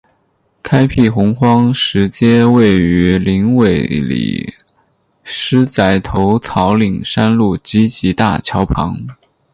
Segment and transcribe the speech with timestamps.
[0.63, 4.55] 开辟鸿荒石碣位于林尾里
[5.23, 8.99] 狮仔头草岭山路集集大桥旁。